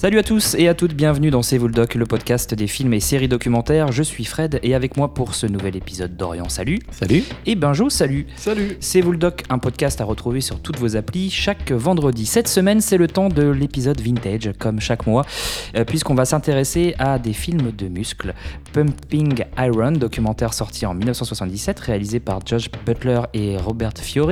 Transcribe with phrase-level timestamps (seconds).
[0.00, 2.68] Salut à tous et à toutes, bienvenue dans C'est vous le doc, le podcast des
[2.68, 3.92] films et séries documentaires.
[3.92, 6.78] Je suis Fred et avec moi pour ce nouvel épisode d'Orient, salut.
[6.90, 7.22] Salut.
[7.44, 8.26] Et Benjo, salut.
[8.34, 8.78] Salut.
[8.80, 12.24] C'est vous le doc, un podcast à retrouver sur toutes vos applis chaque vendredi.
[12.24, 15.26] Cette semaine, c'est le temps de l'épisode vintage, comme chaque mois,
[15.76, 18.32] euh, puisqu'on va s'intéresser à des films de muscles.
[18.72, 24.30] Pumping Iron, documentaire sorti en 1977, réalisé par Josh Butler et Robert Fiore.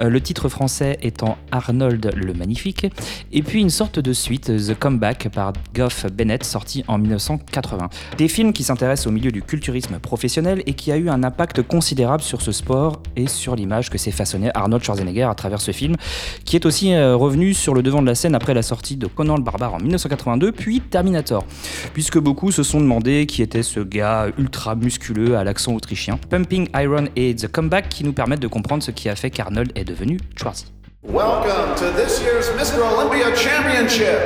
[0.00, 2.86] Euh, le titre français étant Arnold le Magnifique.
[3.32, 7.88] Et puis une sorte de suite, The Comeback par Goff Bennett, sorti en 1980.
[8.18, 11.62] Des films qui s'intéressent au milieu du culturisme professionnel et qui a eu un impact
[11.62, 15.72] considérable sur ce sport et sur l'image que s'est façonné Arnold Schwarzenegger à travers ce
[15.72, 15.96] film,
[16.44, 19.06] qui est aussi euh, revenu sur le devant de la scène après la sortie de
[19.06, 21.44] Conan le Barbare en 1982, puis Terminator,
[21.92, 26.18] puisque beaucoup se sont demandé qui était ce gars ultra musculeux à l'accent autrichien.
[26.28, 29.70] Pumping Iron et The Comeback qui nous permettent de comprendre ce qui a fait qu'Arnold
[29.76, 30.66] est devenu Schwarzy.
[31.04, 32.82] Welcome to this year's Mr.
[32.82, 34.18] Olympia Championship.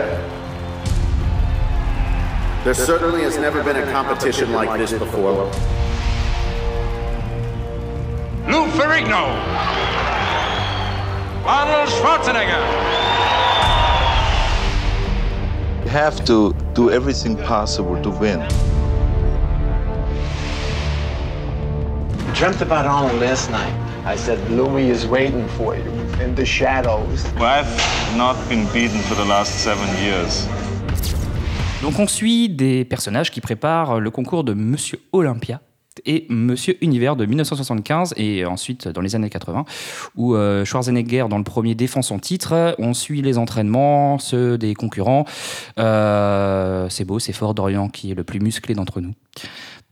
[2.64, 5.50] There certainly has never been a competition like this before.
[8.48, 9.28] Lou Ferrigno.
[11.46, 12.64] Arnold Schwarzenegger.
[15.84, 18.40] You have to do everything possible to win.
[22.34, 23.72] Dreamt about Arnold last night.
[24.04, 25.88] I said, Louis is waiting for you
[26.20, 27.24] in the shadows.
[27.38, 30.46] Well, I've not been beaten for the last seven years.
[31.82, 35.60] Donc on suit des personnages qui préparent le concours de Monsieur Olympia
[36.06, 39.64] et Monsieur Univers de 1975 et ensuite dans les années 80
[40.16, 44.74] où euh, Schwarzenegger dans le premier défend son titre on suit les entraînements ceux des
[44.74, 45.24] concurrents
[45.78, 49.12] Euh, c'est beau c'est fort Dorian qui est le plus musclé d'entre nous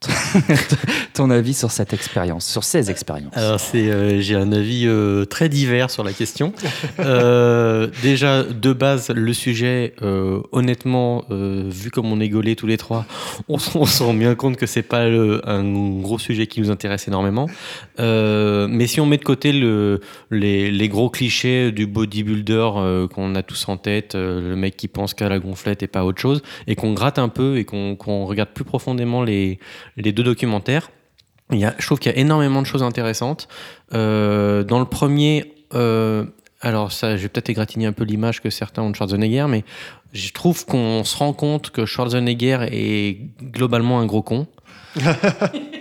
[1.14, 5.24] ton avis sur cette expérience sur ces expériences Alors c'est, euh, j'ai un avis euh,
[5.24, 6.52] très divers sur la question.
[6.98, 9.94] Euh, déjà de base le sujet,
[10.52, 13.06] honnêtement, vu comme on est gaulés tous les trois,
[13.48, 17.08] on, se rend bien compte que c'est pas le- un gros sujet qui nous intéresse
[17.08, 17.48] énormément.
[17.98, 23.42] Mais si on met de côté le, les, les gros clichés du bodybuilder qu'on a
[23.42, 26.42] tous en tête, le mec qui pense qu'à la gonflette et pas à autre chose,
[26.66, 29.58] et qu'on gratte un peu et qu'on qu'on regarde plus profondément les,
[29.96, 30.90] les deux documentaires.
[31.50, 33.48] Il y a, je trouve qu'il y a énormément de choses intéressantes.
[33.92, 36.24] Euh, dans le premier, euh,
[36.60, 39.64] alors ça, je vais peut-être égratigner un peu l'image que certains ont de Schwarzenegger, mais
[40.12, 44.46] je trouve qu'on se rend compte que Schwarzenegger est globalement un gros con.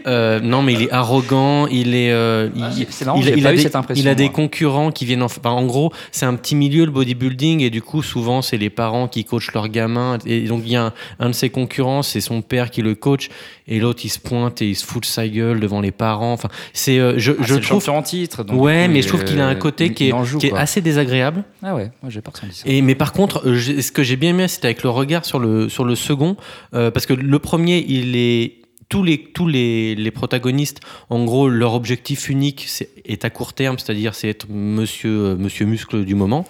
[0.08, 2.12] Euh, non, mais il est arrogant, il est.
[2.12, 4.34] euh, il, Ah, marrant, il, il a des, cette impression, il a des moi.
[4.34, 5.22] concurrents qui viennent.
[5.22, 8.58] En, enfin, en gros, c'est un petit milieu le bodybuilding et du coup, souvent, c'est
[8.58, 10.18] les parents qui coachent leurs gamins.
[10.26, 12.96] Et donc, il y a un, un de ses concurrents, c'est son père qui le
[12.96, 13.30] coach,
[13.68, 16.34] et l'autre, il se pointe et il se fout de sa gueule devant les parents.
[16.34, 16.98] Enfin, c'est.
[16.98, 17.88] euh, je Ah, je trouve.
[17.92, 20.40] en titre donc, Ouais, mais je trouve qu'il a un côté qui est, en joue,
[20.40, 20.62] qui est quoi.
[20.62, 21.44] assez désagréable.
[21.62, 24.32] ah ouais moi j'ai pas ressenti ça Et mais par contre, ce que j'ai bien
[24.32, 26.38] aimé, c'était avec le regard sur le sur le second,
[26.72, 28.54] parce que le premier, il est
[28.92, 32.68] tous les tous les, les protagonistes, en gros, leur objectif unique
[33.06, 36.46] est à court terme, c'est-à-dire c'est être Monsieur euh, Monsieur muscle du moment,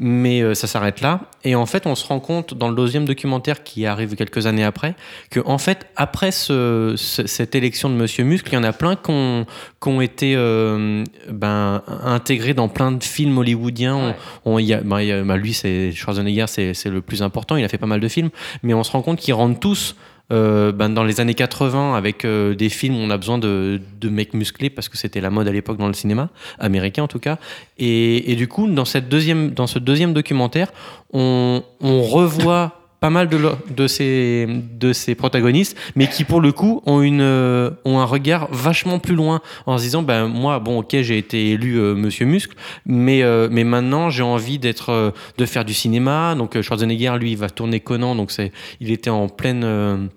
[0.00, 1.30] mais euh, ça s'arrête là.
[1.44, 4.64] Et en fait, on se rend compte dans le deuxième documentaire qui arrive quelques années
[4.64, 4.94] après,
[5.30, 8.72] que en fait, après ce, ce- cette élection de Monsieur muscle, il y en a
[8.72, 9.44] plein qui ont
[9.82, 13.96] qui ont été euh, ben intégrés dans plein de films hollywoodiens.
[13.96, 14.16] On- Ouais.
[14.46, 17.22] on, il y a, il y a- bah, lui, c'est Schwarzenegger, c'est c'est le plus
[17.22, 17.56] important.
[17.56, 18.30] Il a fait pas mal de films,
[18.62, 19.94] mais on se rend compte qu'ils rentrent tous
[20.32, 23.80] euh, ben, dans les années 80 avec euh, des films où on a besoin de,
[24.04, 27.18] mecs musclés parce que c'était la mode à l'époque dans le cinéma américain en tout
[27.18, 27.38] cas.
[27.78, 30.72] Et, du coup, dans cette deuxième, dans ce deuxième documentaire,
[31.12, 34.46] on, revoit pas mal de, ces,
[34.78, 39.00] de ces protagonistes, mais qui pour le coup ont, une, euh, ont un regard vachement
[39.00, 42.56] plus loin en se disant ben moi bon ok j'ai été élu Monsieur Muscle,
[42.86, 46.36] mais mais maintenant j'ai envie d'être de faire du cinéma.
[46.36, 50.08] Donc Schwarzenegger lui il va tourner Conan, donc c'est il était en pleine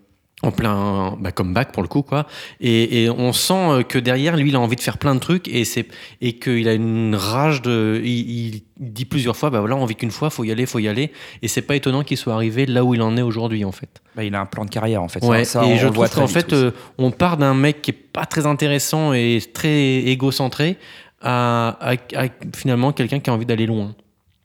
[0.45, 2.27] en plein bah, comeback pour le coup quoi.
[2.59, 5.19] Et, et on sent euh, que derrière lui il a envie de faire plein de
[5.19, 5.87] trucs et c'est
[6.21, 9.95] et qu'il a une rage de il, il dit plusieurs fois bah voilà on vit
[9.95, 11.11] qu'une fois faut y aller faut y aller.
[11.41, 14.01] Et c'est pas étonnant qu'il soit arrivé là où il en est aujourd'hui en fait.
[14.15, 15.23] Bah, il a un plan de carrière en fait.
[15.25, 17.91] Ouais, Ça, ça, et on je trouve qu'en fait, euh, on part d'un mec qui
[17.91, 20.77] est pas très intéressant et très égocentré
[21.21, 23.95] à, à- à finalement quelqu'un qui a envie d'aller loin.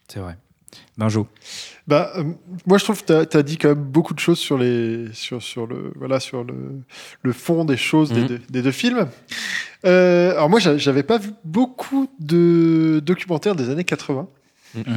[0.09, 0.37] c'est vrai
[1.01, 1.27] Benjo
[1.89, 2.25] Bah, euh,
[2.67, 5.43] moi, je trouve que tu as, dit quand même beaucoup de choses sur, les, sur,
[5.43, 6.55] sur, le, voilà, sur le,
[7.23, 8.27] le fond des choses des, Mhm.
[8.29, 9.09] deux, des deux films.
[9.87, 14.29] Euh, alors, moi, j'a- j'avais pas vu beaucoup de documentaires des années 80.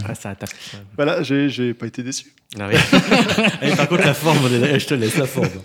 [0.08, 0.56] Ah, ça attaque.
[0.96, 2.28] Voilà, j'ai j'ai pas été déçu.
[2.60, 2.76] Ah oui.
[3.64, 5.48] Eh, par contre, la forme, je te laisse la forme.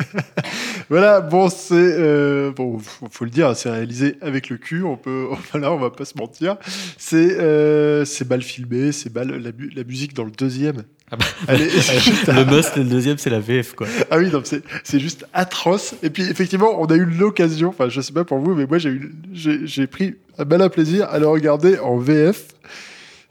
[0.91, 4.85] Voilà, bon, c'est euh, bon, faut, faut le dire, c'est réalisé avec le cul.
[4.85, 6.57] On peut, voilà, on va pas se mentir.
[6.97, 10.85] C'est euh, c'est mal filmé, c'est mal la, mu- la musique dans le deuxième
[11.47, 13.87] Elle est juste Le must, le deuxième, c'est la VF, quoi.
[14.11, 15.95] Ah oui, non, c'est, c'est juste atroce.
[16.03, 18.79] Et puis, effectivement, on a eu l'occasion, enfin, je sais pas pour vous, mais moi,
[18.79, 22.45] j'ai, eu, j'ai, j'ai pris un malin plaisir à le regarder en VF.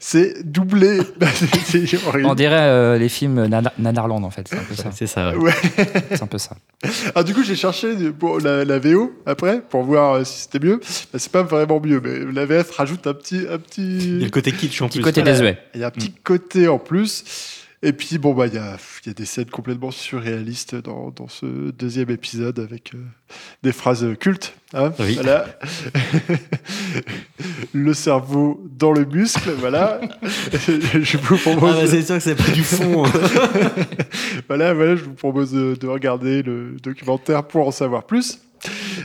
[0.00, 0.98] C'est doublé.
[1.64, 2.26] c'est horrible.
[2.28, 4.90] On dirait euh, les films Nana- Nanarland en fait, c'est un peu ça.
[4.94, 5.36] C'est ça, ouais.
[5.36, 5.52] Ouais.
[6.10, 6.56] C'est un peu ça.
[7.16, 10.64] Ah, du coup, j'ai cherché pour la, la VO après pour voir euh, si c'était
[10.64, 10.76] mieux.
[11.12, 13.58] Bah, c'est pas vraiment mieux, mais la VF rajoute un petit, un Il y a
[13.58, 15.04] petit, le côté kitsch en Petit plus.
[15.04, 15.36] côté Voilà.
[15.36, 15.58] désuet.
[15.74, 17.24] il y a un petit côté en plus.
[17.82, 21.10] Et puis, bon, bah, il y a, il y a des scènes complètement surréalistes dans,
[21.10, 22.98] dans ce deuxième épisode avec euh,
[23.62, 24.52] des phrases cultes.
[24.74, 24.92] hein.
[24.98, 25.14] Oui.
[25.14, 25.46] Voilà.
[27.72, 30.00] le cerveau dans le muscle, voilà.
[30.22, 33.04] je vous Ah, propose, bah, c'est sûr que c'est pas du fond.
[33.06, 33.12] hein.
[34.48, 38.40] voilà, voilà, je vous propose de, de regarder le documentaire pour en savoir plus.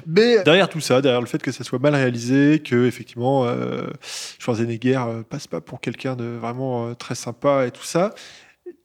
[0.07, 3.85] Mais derrière tout ça, derrière le fait que ça soit mal réalisé, que effectivement euh,
[4.39, 8.15] Schwarzenegger euh, passe pas pour quelqu'un de vraiment euh, très sympa et tout ça,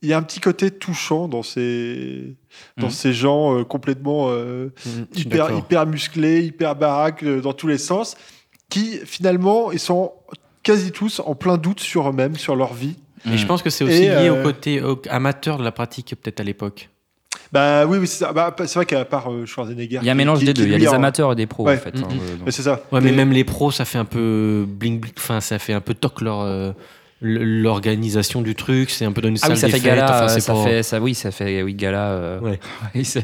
[0.03, 2.37] il y a un petit côté touchant dans ces
[2.77, 2.93] dans Mhm.
[2.93, 4.73] ces gens euh, complètement euh,
[5.12, 8.17] suis hyper hyper musclés, hyper baraques euh, dans tous les sens,
[8.71, 10.12] qui finalement ils sont
[10.62, 12.97] quasi tous en plein doute sur eux-mêmes, sur leur vie.
[13.31, 15.73] Et je pense que c'est aussi Et, lié euh, au côté au- amateur de la
[15.73, 16.89] pratique, peut-être à l'époque.
[17.50, 18.33] Bah oui, oui c'est ça.
[18.33, 20.61] Bah, c'est vrai qu'à part euh, Schwarzenegger, Il y a un mélange qui- des qui,
[20.61, 20.67] deux.
[20.67, 21.75] Il y a les en- amateurs et des pros Ouais.
[21.77, 21.95] en fait.
[21.97, 22.05] Mhm.
[22.05, 22.45] hein.
[22.47, 22.81] Ouais, c'est ça.
[22.93, 25.12] Ouais, mais même les pros, ça fait un peu bling bling.
[25.17, 26.73] Enfin, ça fait un peu toc leur euh,
[27.20, 28.91] l'organisation du truc.
[28.91, 29.87] C'est un peu dans une Ah salle oui, ça des fait fêtes.
[29.87, 32.11] gala, Enfin, c'est ça pas- fait ça, oui, ça fait oui gala.
[32.12, 32.61] euh, Ouais.
[32.94, 33.19] ils se-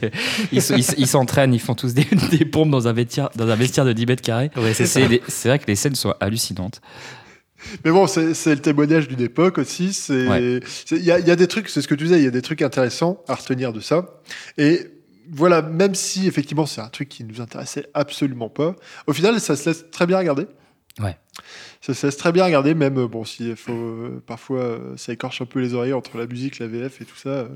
[0.53, 3.31] ils se- ils se- ils s'entraînent, ils font tous des, des pompes dans un vestiaire,
[3.37, 4.51] dans un vestiaire de 10 mètres carrés.
[4.57, 6.81] Ouais, c'est vrai que les scènes sont hallucinantes.
[7.85, 8.25] Mais bon, c'est
[8.55, 9.93] le témoignage d'une époque aussi.
[9.95, 10.61] C'est, Ouais.
[10.67, 12.25] c'est- il y, a, il y a des trucs, c'est ce que tu disais, il
[12.25, 14.21] y a des trucs intéressants à retenir de ça.
[14.59, 14.81] Et
[15.33, 18.77] voilà, même si effectivement c'est un truc qui nous intéressait absolument pas,
[19.07, 20.47] au final, ça se laisse très bien regarder.
[21.01, 21.17] Ouais.
[21.81, 25.13] Ça se laisse très bien regarder, même euh, bon, si faut euh, parfois euh, ça
[25.13, 27.29] écorche un peu les oreilles entre la musique, la VF et tout ça.
[27.31, 27.49] euh,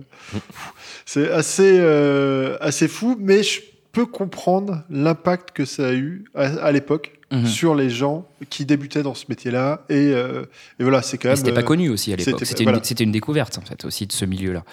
[1.06, 3.61] c'est assez euh, assez fou, mais je
[3.93, 7.44] peux comprendre l'impact que ça a eu à, à l'époque Mhm.
[7.46, 9.85] sur les gens qui débutaient dans ce métier-là.
[9.90, 10.44] Et, euh,
[10.81, 11.37] et voilà, c'est quand même.
[11.37, 12.43] C'était pas euh, connu aussi à l'époque.
[12.43, 12.81] c'était- voilà.
[13.00, 14.64] une, découverte en fait aussi de ce milieu-là.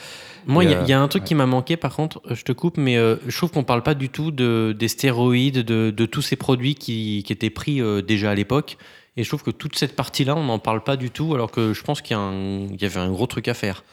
[0.47, 1.27] Moi, il y, a- y a un truc ouais.
[1.27, 3.83] qui m'a manqué, par contre, euh, je te coupe, mais euh, je trouve qu'on parle
[3.83, 7.81] pas du tout de, des stéroïdes, de, de tous ces produits qui, qui étaient pris
[7.81, 8.77] euh, déjà à l'époque.
[9.17, 11.73] Et je trouve que toute cette partie-là, on n'en parle pas du tout, alors que
[11.73, 13.83] je pense qu'il y, un- avait un gros truc à faire.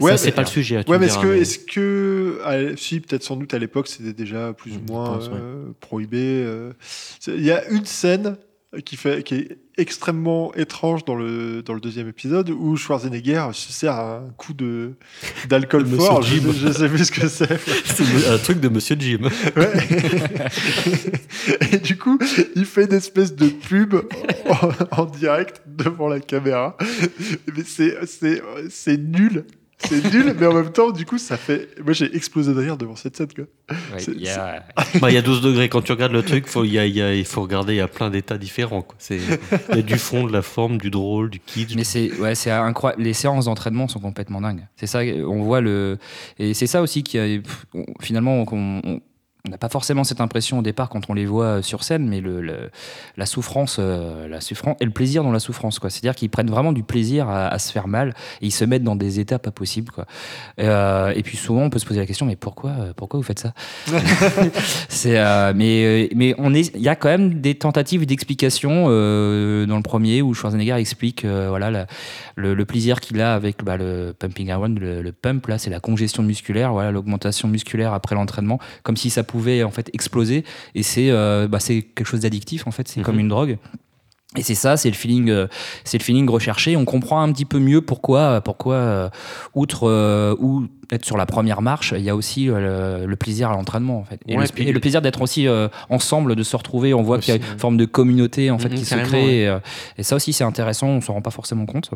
[0.00, 0.82] Ouais, Ça, c'est pas le sujet.
[0.88, 4.14] Ouais, mais est-ce que, mais- est-ce que, ah, si peut-être sans doute à l'époque c'était
[4.14, 5.34] déjà plus ou moins pense, ouais.
[5.34, 6.18] euh, prohibé.
[6.22, 6.72] euh.
[7.26, 8.36] Il y a une scène
[8.80, 13.70] qui fait, qui est extrêmement étrange dans le dans le deuxième épisode où Schwarzenegger se
[13.72, 14.94] sert un coup de
[15.48, 16.22] d'alcool fort.
[16.22, 16.52] Je, Jim.
[16.52, 17.58] je sais plus ce que c'est.
[17.84, 19.28] C'est un truc de Monsieur Jim.
[19.56, 19.72] Ouais.
[21.72, 22.18] Et du coup,
[22.56, 23.94] il fait une espèce de pub
[24.48, 26.76] en, en direct devant la caméra.
[27.54, 29.44] Mais c'est, c'est, c'est nul.
[29.84, 31.68] C'est nul, mais en même temps, du coup, ça fait.
[31.82, 33.44] Moi, j'ai explosé de rire devant cette scène, quoi.
[33.94, 34.64] Ouais, il y a-
[35.00, 35.68] Bah, il y a 12 degrés.
[35.68, 37.74] Quand tu regardes le truc, faut, il, y a, il, y a- il faut regarder,
[37.74, 38.86] il y a plein d'états différents.
[39.10, 41.74] Il y a du fond, de la forme, du drôle, du kitsch.
[41.76, 43.02] Mais c'est ouais, incroyable.
[43.02, 44.66] Les séances d'entraînement sont complètement dingues.
[44.76, 45.98] C'est ça, on voit le
[46.38, 47.38] et c'est ça aussi qui a-
[48.00, 49.00] finalement on on-
[49.46, 52.06] on n'a pas forcément cette impression au départ quand on les voit euh, sur scène,
[52.08, 52.70] mais le, le-
[53.16, 55.90] la souffrance, euh, la souffrance et le plaisir dans la souffrance, quoi.
[55.90, 58.84] C'est-à-dire qu'ils prennent vraiment du plaisir à, à se faire mal et ils se mettent
[58.84, 60.06] dans des états pas possibles, quoi.
[60.60, 63.40] Euh, et puis souvent on peut se poser la question, mais pourquoi, pourquoi vous faites
[63.40, 63.52] ça?
[64.88, 69.76] C'est, euh, mais, mais on est, il y a quand même des tentatives d'explication dans
[69.76, 71.86] le premier où Schwarzenegger explique, voilà, la-
[72.36, 75.68] le, le plaisir qu'il a avec bah, le pumping iron, le, le pump là, c'est
[75.70, 80.44] la congestion musculaire, voilà, l'augmentation musculaire après l'entraînement, comme si ça pouvait en fait exploser.
[80.74, 83.58] Et c'est, euh, bah, quelque chose d'addictif en fait, c'est comme une drogue.
[84.36, 85.46] Et c'est ça, c'est le feeling, euh,
[85.84, 86.76] c'est le feeling recherché.
[86.76, 89.10] On comprend un petit peu mieux pourquoi, pourquoi, euh,
[89.54, 90.36] outre
[90.92, 93.98] être sur la première marche, il y a aussi euh, le, le plaisir à l'entraînement
[93.98, 96.54] en fait, et, Ouais, le, puis- et le plaisir d'être aussi euh, ensemble, de se
[96.54, 96.92] retrouver.
[96.94, 99.24] On voit qu'il y a une forme de communauté en fait Mhm, qui se crée.
[99.24, 99.34] ouais.
[99.34, 99.58] Et, euh,
[99.98, 100.86] et ça aussi, c'est intéressant.
[100.88, 101.90] On s'en rend pas forcément compte.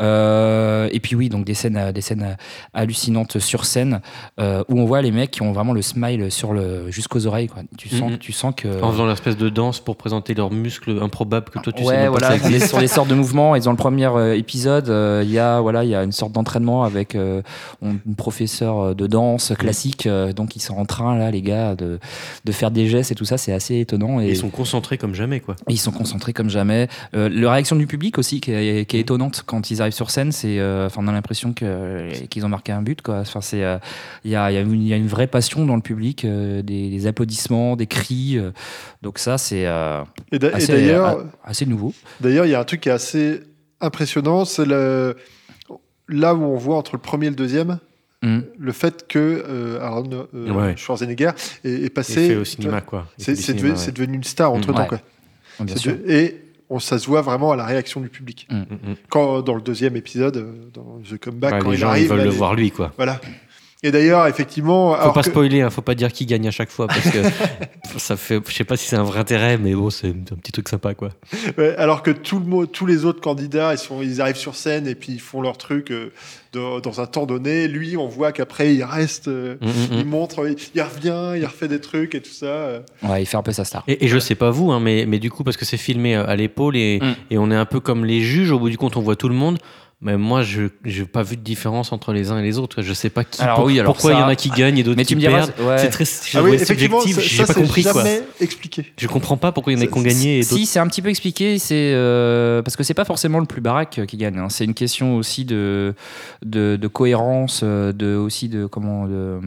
[0.00, 2.36] Euh, et puis oui, donc des scènes, des scènes
[2.74, 4.00] hallucinantes sur scène
[4.38, 7.48] euh, où on voit les mecs qui ont vraiment le smile sur le jusqu'aux oreilles.
[7.48, 7.62] Quoi.
[7.76, 8.18] Tu sens, Mhm.
[8.18, 11.72] tu sens que En faisant l'espèce de danse pour présenter leurs muscles improbables que toi
[11.72, 12.68] tu sais ouais, pas voilà, existe.
[12.68, 13.54] sur des sortes de mouvements.
[13.56, 16.32] Et dans le premier épisode, euh, il y a voilà, il y a une sorte
[16.32, 17.42] d'entraînement avec euh,
[17.82, 20.06] on- une professeure euh, de danse classique.
[20.06, 21.98] euh, donc ils sont en train là, les gars, de,
[22.44, 23.38] de faire des gestes et tout ça.
[23.38, 24.20] C'est assez étonnant.
[24.20, 25.56] Et Ils sont concentrés comme jamais quoi.
[25.68, 26.88] ils sont concentrés comme jamais.
[27.14, 30.10] Euh, la réaction du public aussi, qui est, qui est étonnante quand ils arrivent sur
[30.10, 33.20] scène, c'est, euh, enfin, on a l'impression que qu'ils ont marqué un but, quoi.
[33.20, 33.78] Enfin, c'est, euh,
[34.24, 35.82] il y a, il y a une, il y a une vraie passion dans le
[35.82, 38.36] public, euh, des, des applaudissements, des cris.
[38.36, 38.50] euh,
[39.02, 40.02] donc ça, c'est euh,
[40.52, 41.94] assez, d'ailleurs, assez nouveau.
[42.20, 43.40] D'ailleurs, il y a un truc qui est assez
[43.80, 45.16] impressionnant, c'est le,
[46.08, 47.78] là où on voit entre le premier et le deuxième,
[48.22, 48.40] Mm.
[48.58, 50.76] le fait que euh, Arnold euh, Ouais.
[50.76, 51.30] Schwarzenegger
[51.64, 53.06] est, est C'est passé fait au cinéma, quoi.
[53.16, 53.76] C'est devenu, ouais.
[53.76, 54.82] c'est devenu une star entre temps.
[54.82, 54.88] Ouais.
[54.88, 55.00] Quoi.
[55.60, 55.92] Bien sûr.
[55.96, 58.46] de- et on, ça se voit vraiment à la réaction du public.
[58.50, 58.94] Mm, mm.
[59.08, 62.02] Quand dans le deuxième épisode, euh, dans The Comeback, Ouais, quand les il gens arrive,
[62.04, 62.92] ils veulent là, le les- voir lui, quoi.
[62.96, 63.20] Voilà.
[63.82, 66.68] Et d'ailleurs, effectivement, Faut pas que- spoiler, hein, faut pas dire qui gagne à chaque
[66.68, 67.18] fois parce que
[67.98, 70.52] ça fait, je sais pas si c'est un vrai intérêt, mais bon, c'est un petit
[70.52, 71.10] truc sympa, quoi.
[71.56, 74.54] Ouais, alors que tout le mo- tous les autres candidats, ils, sont, ils arrivent sur
[74.54, 76.12] scène et puis ils font leur truc euh,
[76.52, 77.68] dans, dans un temps donné.
[77.68, 80.08] Lui, on voit qu'après, il reste, euh, Mm, mm, il mm.
[80.08, 82.46] montre, il, il revient, il refait des trucs et tout ça.
[82.46, 82.80] euh.
[83.02, 83.82] Ouais, il fait un peu sa star.
[83.88, 86.16] Et, et je sais pas vous, hein, mais, mais du coup, parce que c'est filmé
[86.16, 87.14] à l'épaule et, Mm.
[87.30, 89.30] et on est un peu comme les juges, au bout du compte, on voit tout
[89.30, 89.58] le monde.
[90.02, 92.80] Mais moi, je n'ai pas vu de différence entre les uns et les autres.
[92.80, 94.82] Je sais pas qui, Alors oui, alors pourquoi il y en a qui gagnent et
[94.82, 95.60] d'autres Mais qui tu me diras, perdent.
[95.68, 95.76] ouais.
[95.78, 96.04] C'est très
[96.36, 98.02] Ah oui, subjectif, j'ai pas compris quoi.
[98.40, 98.92] expliqué.
[98.96, 100.42] Je comprends pas pourquoi il y en a qui ont gagné et.
[100.42, 103.60] Si, c'est un petit peu expliqué, c'est euh, parce que c'est pas forcément le plus
[103.60, 104.38] baraque euh, qui gagne.
[104.38, 104.48] hein.
[104.48, 105.94] C'est une question aussi de,
[106.46, 109.38] de, de cohérence, euh, de aussi de comment de,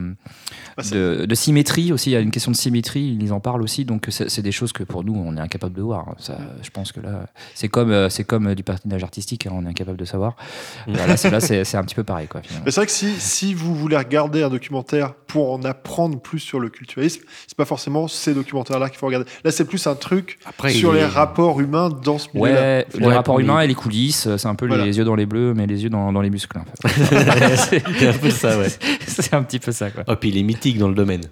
[0.92, 2.10] de, de symétrie aussi.
[2.12, 3.86] Il y a une question de symétrie, ils en parlent aussi.
[3.86, 6.08] Donc c'est des choses que pour nous on est incapable de voir.
[6.10, 6.16] hein.
[6.18, 7.26] Ça, je pense que là,
[7.56, 10.36] c'est comme euh, c'est comme euh, du patinage artistique, hein, on est incapable de savoir.
[10.88, 12.42] Là, c'est- là, c'est un petit peu pareil quoi.
[12.42, 12.66] finalement.
[12.66, 16.40] Mais c'est vrai que si, si vous voulez regarder un documentaire pour en apprendre plus
[16.40, 19.30] sur le culturisme, c'est pas forcément ces documentaires-là qu'il faut regarder.
[19.44, 22.54] Là, c'est plus un truc Après, sur les est- rapports humains dans ce milieu-là.
[22.62, 24.86] Ouais, les Ouais, rapports humains et les coulisses, euh, c'est un peu Voilà.
[24.86, 26.58] les yeux dans les bleus, mais les yeux dans, dans les muscles.
[26.58, 26.94] en fait.
[27.94, 28.68] C'est un peu ça, ouais.
[29.08, 30.04] c'est un petit peu ça quoi.
[30.08, 31.30] Oh, puis il est dans le domaine.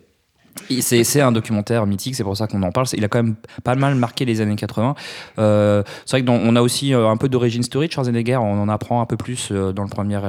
[0.82, 2.88] C'est un documentaire mythique, c'est pour ça qu'on en parle.
[2.94, 4.96] Il a quand même pas mal marqué les années 80.
[5.40, 8.38] Euh, c'est vrai qu'on a aussi euh, un peu d'origine story de Schwarzenegger.
[8.38, 10.20] On en apprend un peu plus euh, dans le premier,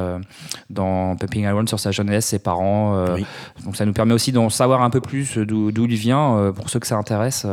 [0.70, 3.04] dans Pumping Iron sur sa jeunesse, ses parents.
[3.14, 3.24] Oui.
[3.64, 6.52] Donc ça nous permet aussi d'en savoir un peu plus d'où il vient.
[6.54, 7.46] pour ceux que ça intéresse,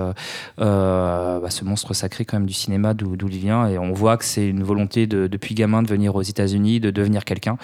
[0.59, 3.67] euh, bah, ce monstre sacré quand même du cinéma, d'où il vient.
[3.67, 6.91] Et on voit que c'est une volonté de, depuis gamin de venir aux États-Unis, de
[6.91, 7.57] devenir quelqu'un.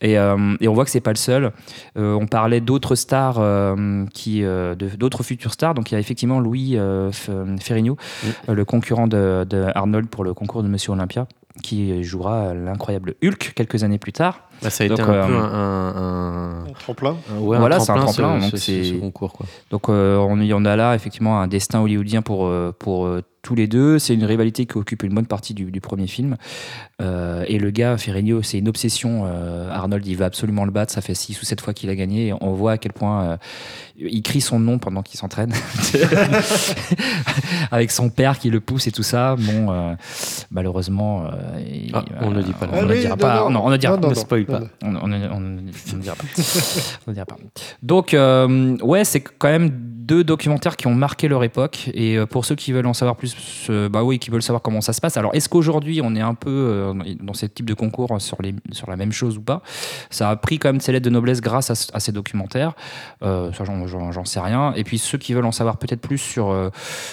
[0.00, 1.52] Et, euh, et on voit que c'est pas le seul.
[1.96, 3.40] On parlait d'autres stars
[4.12, 4.44] qui,
[4.98, 5.74] d'autres futurs stars.
[5.74, 7.96] Donc il y a effectivement Louis euh, F- Ferrigno,
[8.48, 11.26] euh, le concurrent de, de Arnold pour le concours de Monsieur Olympia,
[11.62, 14.40] qui jouera l'incroyable Hulk quelques années plus tard.
[14.62, 17.16] Bah, ça a été Donc, un euh, peu un, un- Un tremplin.
[17.38, 19.32] ouais, Voilà, c'est un tremplin, ce, donc ce- c'est- ce concours.
[19.32, 19.46] Quoi.
[19.70, 23.22] Donc euh, on y en a là effectivement un destin hollywoodien pour, euh, pour euh,
[23.42, 23.98] tous les deux.
[23.98, 26.36] C'est une rivalité qui occupe une bonne partie du, du premier film.
[27.00, 29.24] Euh, et le gars, Ferrigno, c'est une obsession.
[29.26, 30.92] Euh, Arnold, il va absolument le battre.
[30.92, 32.28] Ça fait six ou sept fois qu'il a gagné.
[32.28, 33.36] Et on voit à quel point euh,
[33.98, 35.52] il crie son nom pendant qu'il s'entraîne.
[37.70, 39.36] Avec son père qui le pousse et tout ça.
[39.36, 39.94] Bon, euh,
[40.50, 43.48] malheureusement, euh, il- Ah, on ne dit pas On ne dira pas.
[43.50, 43.64] non.
[43.64, 44.00] On ne dira pas.
[44.02, 44.60] non, ne spoil pas.
[44.82, 45.00] non.
[45.02, 45.18] On, ne
[46.00, 46.24] dira pas.
[47.06, 47.36] On ne dira pas.
[47.82, 49.70] Donc, euh, ouais, c'est quand même
[50.06, 51.90] deux documentaires qui ont marqué leur époque.
[51.94, 53.34] Et euh, pour ceux qui veulent en savoir plus,
[53.70, 55.16] euh, bah oui, qui veulent savoir comment ça se passe.
[55.16, 58.54] Alors, est-ce qu'aujourd'hui, on est un peu euh, dans ce type de concours sur, les,
[58.72, 59.62] sur la même chose ou pas?
[60.10, 62.72] Ça a pris quand même ses lettres de noblesse grâce à, ce- à ces documentaires.
[63.22, 64.72] Euh, ça, j'en- sais rien.
[64.76, 66.70] Et puis, ceux qui veulent en savoir peut-être plus sur, euh,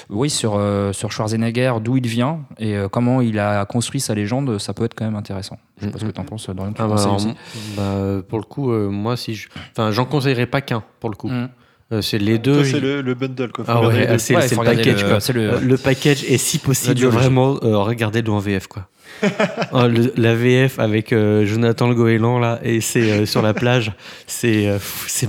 [0.10, 4.58] oui, sur, euh, sur Schwarzenegger, d'où il vient et comment il a construit sa légende,
[4.58, 5.58] ça peut être quand même intéressant.
[5.78, 6.74] Je sais pas ce que tu en penses, Dorian.
[6.74, 7.34] tu Ah bah, aussi?
[7.78, 9.48] bah, pour le coup, moi, si je.
[9.72, 11.30] Enfin, j'en conseillerais pas qu'un, pour le coup.
[11.30, 11.50] Mm.
[11.92, 12.64] Euh, c'est les deux.
[12.64, 13.52] C'est le, le bundle.
[13.52, 13.66] Quoi.
[13.68, 15.02] Ah ouais, ah, c'est Ouais, le package.
[15.04, 15.20] le- quoi.
[15.20, 18.88] c'est le- Euh, le package et si possible vraiment euh, regardez-le en VF quoi.
[19.72, 23.54] Oh, le- la VF avec euh, Jonathan Le Goéland là et c'est euh, sur la
[23.56, 23.92] plage,
[24.28, 24.78] c'est euh,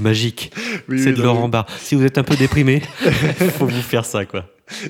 [0.00, 0.52] magique.
[0.88, 1.66] Oui, c'est oui, de Laurent Barre.
[1.78, 2.80] Si vous êtes un peu déprimé,
[3.58, 4.44] faut vous faire ça quoi.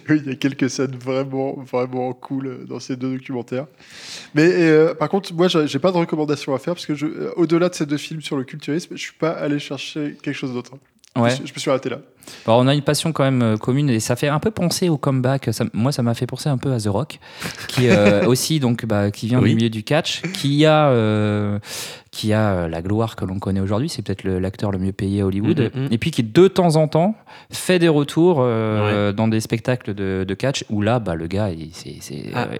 [0.08, 3.66] Oui, il y a quelques scènes vraiment, vraiment cool dans ces deux documentaires.
[4.34, 7.70] Mais euh, par contre, moi, j'ai pas de recommandation à faire parce que je, au-delà
[7.70, 10.72] de ces deux films sur le culturisme, je suis pas allé chercher quelque chose d'autre.
[11.18, 11.30] Ouais.
[11.30, 11.98] Je, je me suis arrêté là.
[12.46, 14.88] Alors, on a une passion quand même euh, commune et ça fait un peu penser
[14.88, 15.48] au comeback.
[15.52, 17.18] Ça- moi, ça m'a fait penser un peu à The Rock,
[17.66, 19.50] qui euh, aussi donc bah, qui vient Oui.
[19.50, 21.58] du milieu du catch, qui a euh,
[22.10, 23.88] qui a euh, la gloire que l'on connaît aujourd'hui.
[23.88, 25.70] C'est peut-être l'acteur le mieux payé à Hollywood.
[25.74, 25.88] Mhm, mhm.
[25.92, 27.14] Et puis qui de temps en temps
[27.52, 31.50] fait des retours euh, dans des spectacles de, de catch où là, bah, le gars,
[31.72, 32.48] c'est c'est Ah.
[32.50, 32.56] euh,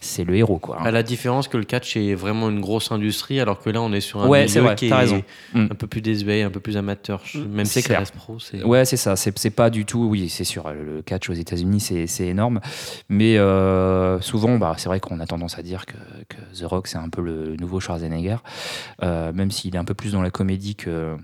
[0.00, 0.78] c'est le héros quoi.
[0.80, 0.84] hein.
[0.84, 3.92] À la différence que le catch est vraiment une grosse industrie alors que là on
[3.92, 5.22] est sur un Ouais, c'est vrai, qui est raison.
[5.52, 5.66] Mm.
[5.72, 7.22] un peu plus désuet, un peu plus amateur.
[7.34, 9.16] Même C'est si reste pro, c'est Ouais, c'est ça.
[9.16, 10.06] C'est c'est pas du tout.
[10.08, 10.70] Oui, c'est sûr.
[10.72, 12.60] Le catch aux États-Unis, c'est c'est énorme.
[13.08, 15.94] Mais euh, souvent, bah, c'est vrai qu'on a tendance à dire que,
[16.28, 18.36] que The Rock, c'est un peu le nouveau Schwarzenegger,
[19.00, 21.16] même s'il est un peu plus dans la comédie que.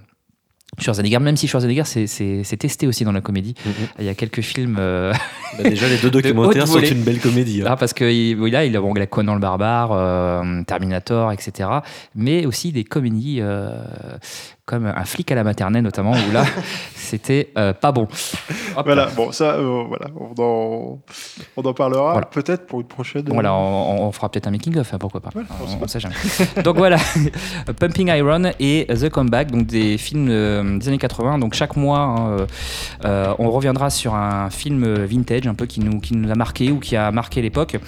[0.78, 3.54] Schwarzenegger, même si Schwarzenegger c'est- testé aussi dans la comédie.
[3.64, 3.72] Mhm.
[4.00, 4.76] Il y a quelques films.
[4.78, 5.14] euh,
[5.56, 7.62] Bah, déjà les deux documentaires sont une belle comédie.
[7.62, 7.68] hein.
[7.70, 11.32] Ah, parce que oui, là, il a, bon, il a Conan le barbare, euh, Terminator,
[11.32, 11.70] etc.
[12.14, 13.82] Mais aussi des comédies euh,
[14.68, 16.44] comme un flic à la maternelle notamment, où là,
[16.94, 18.02] c'était euh, pas bon.
[18.76, 18.84] Hop.
[18.84, 20.98] Voilà, bon, ça, euh, voilà, on en,
[21.56, 22.26] on en parlera Voilà.
[22.26, 23.24] peut-être pour une prochaine.
[23.28, 25.30] Voilà, on, on fera peut-être un making-of, hein, pourquoi pas.
[25.34, 26.14] On on, sait jamais.
[26.62, 26.98] donc voilà,
[27.80, 31.38] Pumping Iron et The Comeback, donc des films euh, des années 80.
[31.38, 32.46] Donc chaque mois, hein, euh,
[33.06, 36.70] euh, on reviendra sur un film vintage, un peu qui nous, qui nous a marqué
[36.70, 37.78] ou qui a marqué l'époque.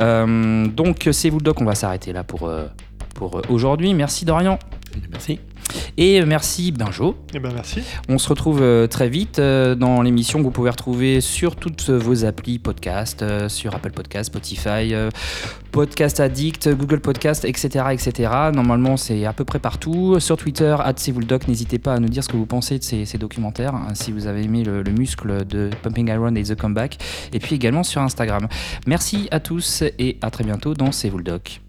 [0.00, 2.66] Euh, donc c'est vous le doc, on va s'arrêter là pour, euh,
[3.14, 3.92] pour euh, aujourd'hui.
[3.94, 4.58] Merci Dorian.
[5.10, 5.40] Merci.
[5.96, 7.16] Et merci Benjo.
[7.34, 7.80] Eh ben, merci.
[8.08, 11.90] On se retrouve euh, très vite euh, dans l'émission que vous pouvez retrouver sur toutes
[11.90, 14.94] vos applis podcast, euh, sur Apple Podcast, Spotify,
[15.70, 17.84] Podcast Addict, Google Podcast, etc.
[17.92, 18.32] etc.
[18.52, 20.18] Normalement, c'est à peu près partout.
[20.18, 23.18] Sur Twitter, @cvuldoc, n'hésitez pas à nous dire ce que vous pensez de ces, ces
[23.18, 26.98] documentaires, hein, si vous avez aimé le, le muscle de Pumping Iron et The Comeback,
[27.32, 28.48] et puis également sur Instagram.
[28.86, 31.60] Merci à tous et à très bientôt dans C'est doc.